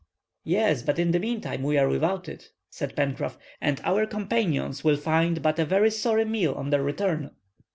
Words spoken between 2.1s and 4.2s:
it," said Pencroff, "and our